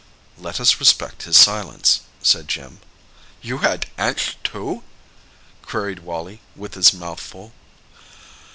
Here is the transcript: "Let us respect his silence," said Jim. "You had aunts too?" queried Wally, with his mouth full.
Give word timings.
"Let 0.39 0.59
us 0.59 0.79
respect 0.79 1.21
his 1.29 1.37
silence," 1.37 2.01
said 2.23 2.47
Jim. 2.47 2.79
"You 3.43 3.59
had 3.59 3.85
aunts 3.99 4.33
too?" 4.43 4.81
queried 5.61 5.99
Wally, 5.99 6.41
with 6.55 6.73
his 6.73 6.91
mouth 6.91 7.19
full. 7.19 7.53